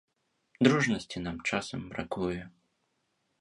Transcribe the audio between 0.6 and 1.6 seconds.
Дружнасці нам